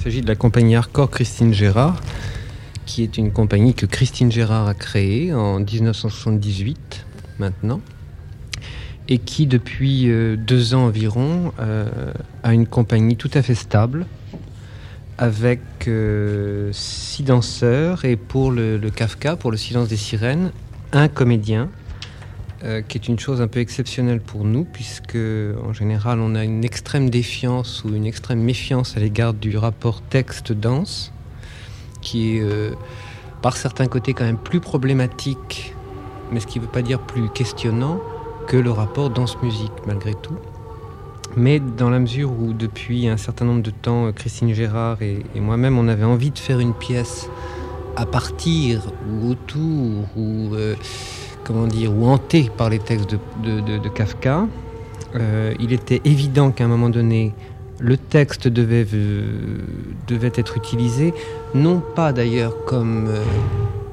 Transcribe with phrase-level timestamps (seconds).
[0.00, 2.00] Il s'agit de la compagnie Hardcore Christine Gérard,
[2.86, 7.04] qui est une compagnie que Christine Gérard a créée en 1978
[7.38, 7.82] maintenant,
[9.10, 14.06] et qui depuis euh, deux ans environ euh, a une compagnie tout à fait stable,
[15.18, 20.50] avec euh, six danseurs et pour le, le, Kafka, pour le silence des sirènes,
[20.92, 21.68] un comédien,
[22.62, 25.16] euh, qui est une chose un peu exceptionnelle pour nous, puisque
[25.64, 30.02] en général on a une extrême défiance ou une extrême méfiance à l'égard du rapport
[30.02, 31.12] texte-danse,
[32.02, 32.72] qui est euh,
[33.40, 35.74] par certains côtés quand même plus problématique,
[36.30, 37.98] mais ce qui ne veut pas dire plus questionnant
[38.46, 40.36] que le rapport danse-musique malgré tout.
[41.36, 45.78] Mais dans la mesure où depuis un certain nombre de temps, Christine Gérard et, moi-même,
[45.78, 47.30] on avait envie de faire une pièce
[47.96, 50.74] à partir ou autour ou euh,
[51.44, 54.46] comment dire ou hanté par les textes de, Kafka,
[55.14, 57.34] euh, il était évident qu'à un moment donné,
[57.78, 58.86] le texte devait,
[60.36, 61.14] être utilisé,
[61.54, 63.22] non pas d'ailleurs euh,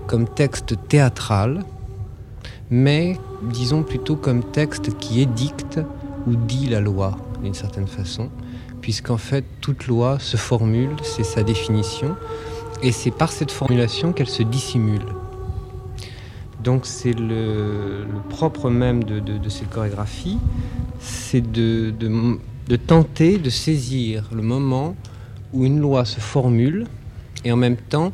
[0.07, 1.63] comme texte théâtral,
[2.69, 5.79] mais disons plutôt comme texte qui édicte
[6.27, 8.29] ou dit la loi d'une certaine façon,
[8.81, 12.15] puisqu'en fait toute loi se formule, c'est sa définition,
[12.83, 15.05] et c'est par cette formulation qu'elle se dissimule.
[16.63, 20.39] Donc c'est le, propre même de, de, de cette chorégraphie,
[20.99, 24.95] c'est de, de, tenter de saisir le moment
[25.53, 26.87] où une loi se formule
[27.45, 28.11] et en même temps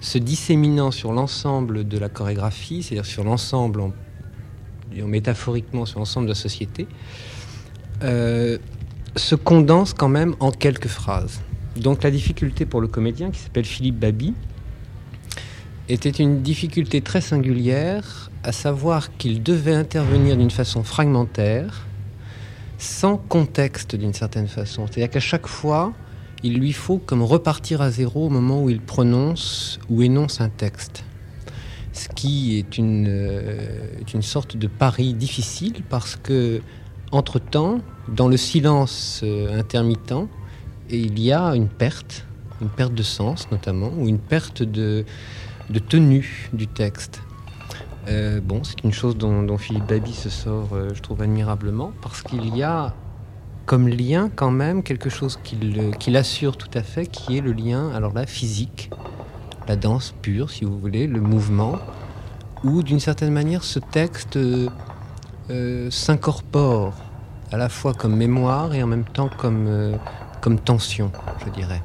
[0.00, 3.82] se disséminant sur l'ensemble de la chorégraphie, c'est-à-dire sur l'ensemble,
[4.92, 6.86] métaphoriquement sur l'ensemble de la société,
[8.02, 8.58] euh,
[9.14, 11.40] se condense quand même en quelques phrases.
[11.76, 14.34] Donc la difficulté pour le comédien qui s'appelle Philippe Babi
[15.88, 21.86] était une difficulté très singulière, à savoir qu'il devait intervenir d'une façon fragmentaire,
[22.78, 24.86] sans contexte d'une certaine façon.
[24.86, 25.92] C'est-à-dire qu'à chaque fois,
[26.42, 30.48] il lui faut comme repartir à zéro au moment où il prononce ou énonce un
[30.48, 31.04] texte.
[31.92, 36.60] Ce qui est une, euh, une sorte de pari difficile parce que,
[37.10, 40.28] entre-temps, dans le silence euh, intermittent,
[40.90, 42.26] il y a une perte,
[42.60, 45.04] une perte de sens notamment, ou une perte de,
[45.70, 47.22] de tenue du texte.
[48.08, 52.22] Euh, bon, c'est une chose dont, Philippe Babi se sort, euh, je trouve, admirablement, parce
[52.22, 52.94] qu'il y a
[53.64, 57.52] comme lien quand même quelque chose qu'il qu assure tout à fait, qui est le
[57.52, 58.90] lien, alors là, physique,
[59.66, 61.78] la danse pure, si vous voulez, le mouvement,
[62.62, 66.94] où d'une certaine manière ce texte euh, s'incorpore
[67.52, 69.96] à la fois comme mémoire et en même temps comme, euh,
[70.40, 71.10] comme tension,
[71.44, 71.82] je dirais.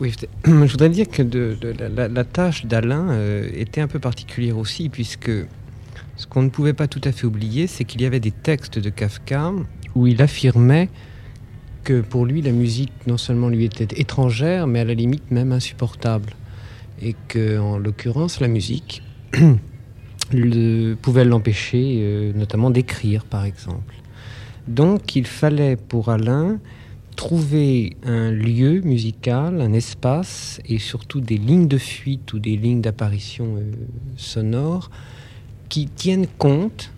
[0.00, 0.14] Oui,
[0.44, 5.30] je voudrais dire que la, tâche d'Alain euh, était un peu particulière aussi, puisque
[6.16, 8.78] ce qu'on ne pouvait pas tout à fait oublier, c'est qu'il y avait des textes
[8.78, 9.52] de Kafka
[9.94, 10.88] où il affirmait
[11.82, 15.52] que pour lui, la musique non seulement lui était étrangère, mais à la limite même
[15.52, 16.34] insupportable.
[17.00, 19.02] Et que, en l'occurrence, la musique
[20.32, 23.94] le, pouvait l'empêcher, euh, notamment d'écrire, par exemple.
[24.68, 26.58] Donc, il fallait pour Alain
[27.18, 32.80] trouver un lieu musical, un espace et surtout des lignes de fuite ou des lignes
[32.80, 33.72] d'apparition euh,
[34.16, 34.88] sonore
[35.68, 36.92] qui tiennent compte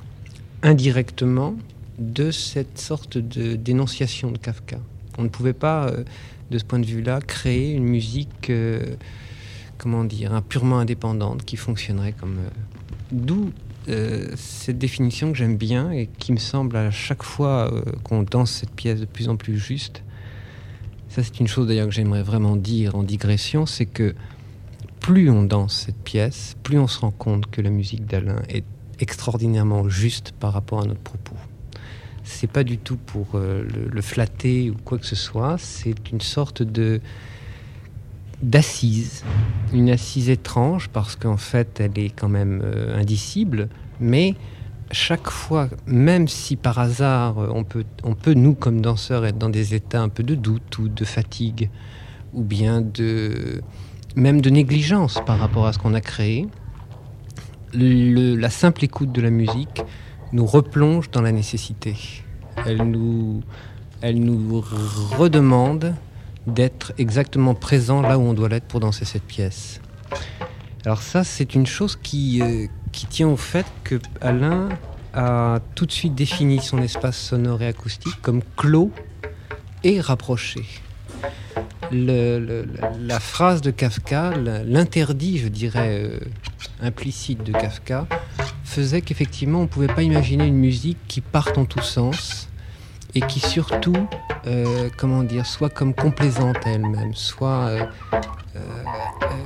[0.63, 1.55] indirectement
[1.99, 4.77] de cette sorte de dénonciation de Kafka.
[5.17, 6.05] On ne pouvait pas, euh,
[6.51, 8.97] de ce point de vue-là, créer une musique, euh,
[9.79, 12.41] comment dire, purement indépendante qui fonctionnerait comme.
[13.11, 13.53] D'où
[14.37, 18.71] cette définition que j'aime bien et qui me semble à chaque fois qu'on danse cette
[18.71, 20.03] pièce de plus en plus juste.
[21.11, 24.15] Ça, c'est une chose d'ailleurs que j'aimerais vraiment dire en digression, c'est que
[25.01, 28.65] plus on danse cette pièce, plus on se rend compte que la musique d'Alain est
[29.01, 31.35] extraordinairement juste par rapport à notre propos.
[32.23, 36.21] C'est pas du tout pour euh, le, flatter ou quoi que ce soit, c'est une
[36.21, 37.01] sorte de
[38.41, 39.25] d'assise,
[39.73, 43.69] une assise étrange parce qu'en fait elle est quand même euh, indicible,
[43.99, 44.37] mais
[44.93, 49.49] chaque fois, même si par hasard on peut, on peut, nous comme danseurs, être dans
[49.49, 51.71] des états un peu de doute ou de fatigue,
[52.33, 53.63] ou bien de
[54.17, 56.49] même de négligence par rapport à ce qu'on a créé,
[57.73, 59.83] la simple écoute de la musique
[60.33, 61.97] nous replonge dans la nécessité.
[62.67, 63.43] Elle nous,
[64.01, 64.61] elle nous
[65.17, 65.95] redemande
[66.47, 69.81] d'être exactement présent là où on doit l'être pour danser cette pièce.
[70.85, 74.69] Alors ça, c'est une chose qui, euh, qui tient au fait que Alain
[75.15, 78.93] a tout de suite défini son espace sonore et acoustique comme clos
[79.83, 80.65] et rapproché.
[81.93, 84.33] la phrase de Kafka,
[84.65, 86.19] l'interdit, je dirais, euh,
[86.81, 88.07] implicite de Kafka,
[88.65, 92.49] faisait qu'effectivement, on ne pouvait pas imaginer une musique qui parte en tous sens
[93.15, 94.07] et qui surtout,
[94.47, 97.85] euh, comment dire, soit comme complaisante à elle-même, soit, euh,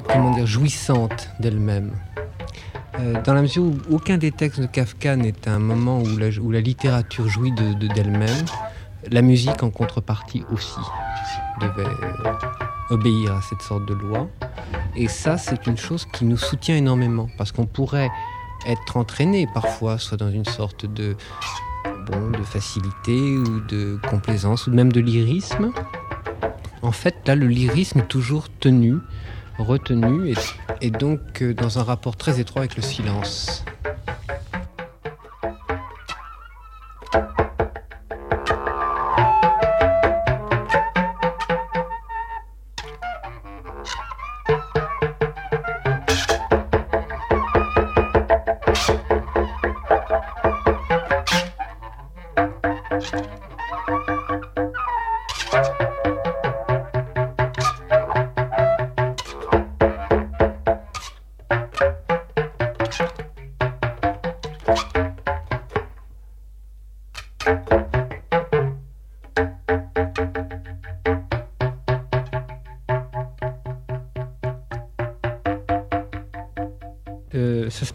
[0.09, 1.93] comment dire, jouissante d'elle-même.
[3.25, 6.17] Dans la mesure où aucun des textes de Kafka n'est un moment où
[6.51, 8.45] la, littérature jouit d'elle-même,
[9.09, 10.81] de, la musique en contrepartie aussi
[11.61, 11.91] devait
[12.91, 14.29] obéir à cette sorte de loi.
[14.97, 18.11] Et ça, c'est une chose qui nous soutient énormément, parce qu'on pourrait
[18.67, 21.17] être entraîné parfois, soit dans une sorte de,
[22.07, 25.73] bon, de facilité ou de complaisance, ou même de lyrisme.
[26.83, 28.97] En fait, là, le lyrisme est toujours tenu,
[29.59, 30.35] retenu,
[30.81, 33.65] et, donc euh, dans un rapport très étroit avec le silence.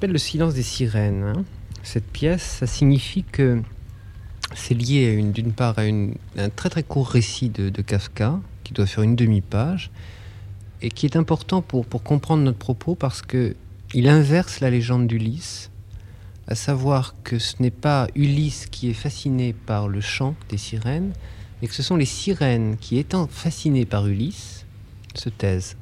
[0.07, 1.23] Le silence des sirènes.
[1.23, 1.43] Hein.
[1.83, 3.61] Cette pièce, ça signifie que
[4.55, 9.03] c'est lié d'une part à, un très très court récit de, Kafka, qui doit faire
[9.03, 9.91] une demi-page,
[10.81, 13.55] et qui est important pour, pour comprendre notre propos parce que
[13.93, 15.69] il inverse la légende d'Ulysse,
[16.47, 21.11] à savoir que ce n'est pas Ulysse qui est fasciné par le chant des sirènes,
[21.61, 24.65] mais que ce sont les sirènes qui, étant fascinées par Ulysse,
[25.13, 25.75] se taisent.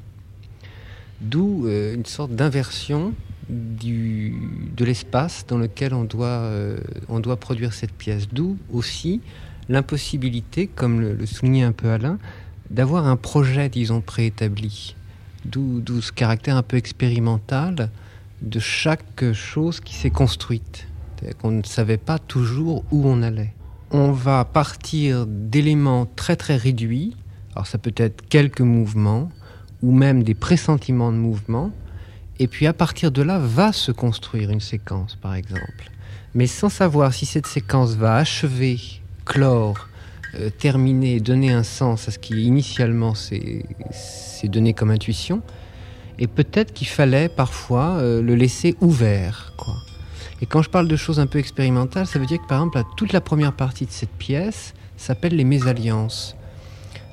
[1.22, 3.14] D'où euh, une sorte d'inversion
[3.50, 4.34] du,
[4.76, 6.80] de l'espace dans lequel on doit, euh,
[7.10, 8.28] on doit produire cette pièce.
[8.32, 9.22] D'où aussi
[9.70, 12.18] l'impossibilité, comme le, soulignait un peu Alain,
[12.70, 14.96] d'avoir un projet, disons, préétabli.
[15.46, 17.90] D'où ce caractère un peu expérimental
[18.42, 20.88] de chaque chose qui s'est construite.
[21.42, 23.54] qu'on ne savait pas toujours où on allait.
[23.92, 27.16] On va partir d'éléments très très réduits,
[27.56, 29.32] alors ça peut être quelques mouvements,
[29.82, 31.72] ou même des pressentiments de mouvements,
[32.40, 35.92] et puis à partir de là, va se construire une séquence, par exemple.
[36.36, 38.80] Mais sans savoir si cette séquence va achever,
[39.26, 39.88] clore,
[40.36, 43.64] euh, terminer, donner un sens à ce qui initialement s'est
[44.44, 45.42] donné comme intuition.
[46.20, 49.54] Et peut-être qu'il fallait parfois euh, le laisser ouvert.
[49.58, 49.76] Quoi.
[50.42, 52.82] Et quand je parle de choses un peu expérimentales, ça veut dire que par exemple,
[52.98, 56.36] toute la première partie de cette pièce s'appelle les mésalliances.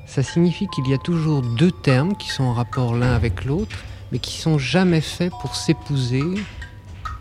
[0.05, 3.77] Ça signifie qu'il y a toujours deux termes qui sont en rapport l'un avec l'autre
[4.15, 6.23] mais qui sont jamais faits pour s'épouser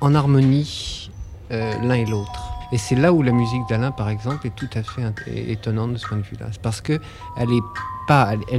[0.01, 1.11] en harmonie
[1.51, 2.53] euh, l'un et l'autre.
[2.71, 5.03] Et c'est là où la musique d'Alain, par exemple, est tout à fait
[5.51, 6.47] étonnante de ce point de vue-là.
[6.53, 7.01] C'est parce que
[7.37, 7.49] elle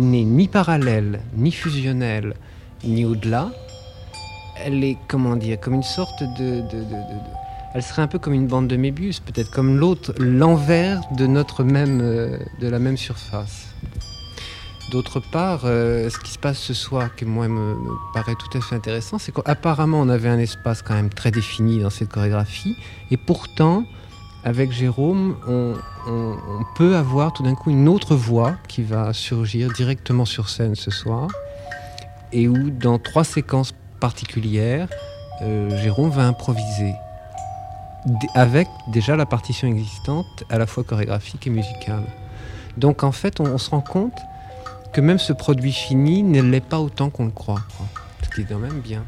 [0.01, 2.33] n'est ni parallèle, ni fusionnelle,
[2.83, 3.51] ni au-delà.
[4.65, 6.61] Elle est, comment dire, comme une sorte de,
[7.73, 11.63] elle serait un peu comme une bande de Mébius, peut-être comme l'autre, l'envers de notre
[11.63, 13.73] euh, de la même surface.
[14.95, 17.75] D'autre part, euh, ce qui se passe ce soir, qui moi me,
[18.13, 21.79] paraît tout à fait intéressant, c'est qu'apparemment on avait un espace quand même très défini
[21.79, 22.77] dans cette chorégraphie,
[23.11, 23.83] et pourtant,
[24.45, 25.73] avec Jérôme, on,
[26.77, 30.91] peut avoir tout d'un coup une autre voix qui va surgir directement sur scène ce
[30.91, 31.27] soir,
[32.31, 34.87] et où dans trois séquences particulières,
[35.41, 36.93] euh, Jérôme va improviser.
[38.33, 42.05] Avec déjà la partition existante, à la fois chorégraphique et musicale.
[42.77, 44.17] Donc en fait, on se rend compte
[44.95, 47.59] que même ce produit fini ne l'est pas autant qu'on le croit.
[48.23, 49.03] Ce est quand même bien.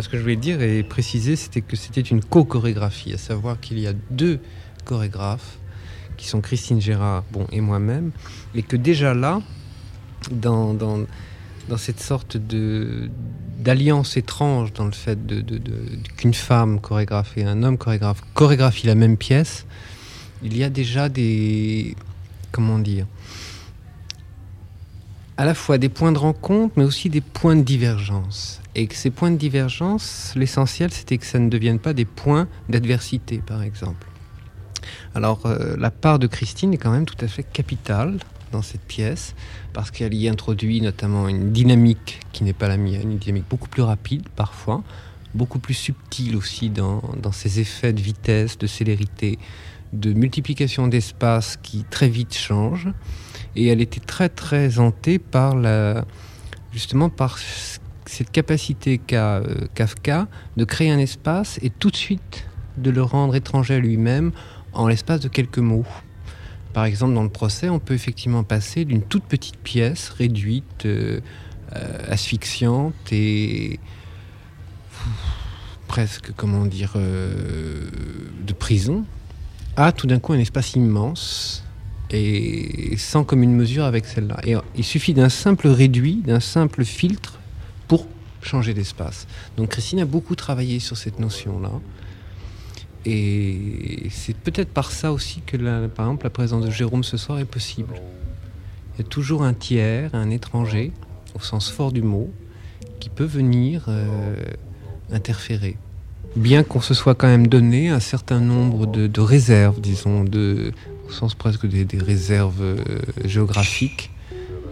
[0.00, 3.78] Ce que je voulais dire et préciser, c'était que c'était une co-chorégraphie, à savoir qu'il
[3.78, 4.40] y a deux
[4.86, 5.58] chorégraphes
[6.16, 8.10] qui sont Christine Gérard bon, et moi-même,
[8.54, 9.42] et que déjà là,
[10.30, 11.06] dans, dans,
[11.76, 13.10] cette sorte de
[13.58, 15.44] d'alliance étrange dans le fait de,
[16.16, 19.66] qu'une femme chorégraphe et un homme chorégraphe chorégraphient la même pièce,
[20.42, 21.96] il y a déjà des
[22.50, 23.06] comment dire
[25.36, 28.60] à la fois des points de rencontre, mais aussi des points de divergence.
[28.74, 32.48] Et que ces points de divergence, l'essentiel, c'était que ça ne devienne pas des points
[32.68, 34.06] d'adversité, par exemple.
[35.14, 38.18] Alors, euh, la part de Christine est quand même tout à fait capitale
[38.50, 39.34] dans cette pièce,
[39.72, 43.68] parce qu'elle y introduit notamment une dynamique qui n'est pas la mienne, une dynamique beaucoup
[43.68, 44.82] plus rapide parfois,
[45.34, 49.38] beaucoup plus subtile aussi dans, dans ses effets de vitesse, de célérité,
[49.92, 52.88] de multiplication d'espace qui très vite changent.
[53.56, 56.04] Et elle était très très hantée par la,
[56.72, 57.38] justement par
[58.06, 63.02] cette capacité qu'a euh, Kafka de créer un espace et tout de suite de le
[63.02, 64.32] rendre étranger à lui-même
[64.72, 65.86] en l'espace de quelques mots.
[66.72, 71.20] Par exemple, dans le procès, on peut effectivement passer d'une toute petite pièce réduite, euh,
[71.76, 73.78] euh, asphyxiante et
[75.86, 79.04] presque, comment dire, de prison,
[79.76, 81.64] à tout d'un coup un espace immense
[82.12, 84.40] et sans commune mesure avec celle-là.
[84.44, 87.38] Et il suffit d'un simple réduit, d'un simple filtre
[87.88, 88.06] pour
[88.42, 89.26] changer d'espace.
[89.56, 91.72] Donc Christine a beaucoup travaillé sur cette notion-là.
[93.04, 95.56] Et c'est peut-être par ça aussi que,
[95.88, 97.94] par exemple, la présence de Jérôme ce soir est possible.
[98.94, 100.92] Il y a toujours un tiers, un étranger,
[101.34, 102.30] au sens fort du mot,
[103.00, 104.36] qui peut venir euh,
[105.10, 105.76] interférer.
[106.36, 110.72] Bien qu'on se soit quand même donné un certain nombre de réserves, disons, de,
[111.12, 112.76] au sens presque des, réserves euh,
[113.24, 114.10] géographiques.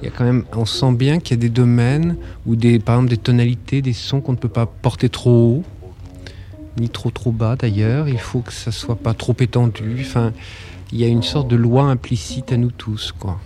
[0.01, 2.17] Il y a quand même, on sent bien qu'il y a des domaines
[2.47, 5.63] où des, par exemple, des tonalités, des sons qu'on ne peut pas porter trop haut,
[6.79, 8.09] ni trop trop bas d'ailleurs.
[8.09, 9.99] Il faut que ça soit pas trop étendu.
[10.01, 10.33] Enfin,
[10.93, 13.39] il y a une sorte de loi implicite à nous tous, quoi.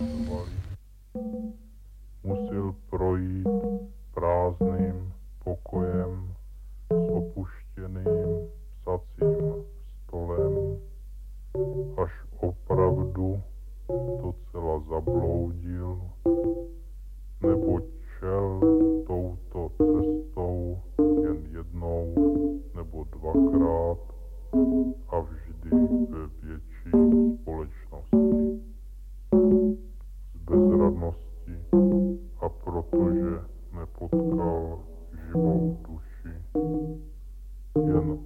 [37.83, 38.17] 知道吗？